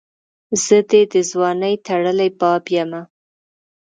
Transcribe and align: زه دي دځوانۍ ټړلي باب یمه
زه 0.63 0.77
دي 0.89 1.01
دځوانۍ 1.13 1.75
ټړلي 1.85 2.29
باب 2.39 2.63
یمه 2.75 3.01